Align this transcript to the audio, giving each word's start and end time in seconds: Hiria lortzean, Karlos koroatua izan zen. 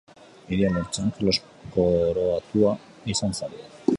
Hiria 0.55 0.71
lortzean, 0.77 1.11
Karlos 1.17 1.35
koroatua 1.77 2.75
izan 3.17 3.41
zen. 3.43 3.57